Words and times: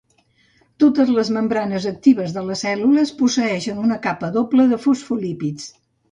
Totes 0.83 1.09
les 1.17 1.27
membranes 1.35 1.83
actives 1.91 2.33
de 2.37 2.41
les 2.47 2.63
cèl·lules 2.65 3.11
posseïxen 3.19 3.83
una 3.83 3.99
capa 4.07 4.31
doble 4.39 4.65
de 4.71 4.81
fosfolípids. 4.87 5.69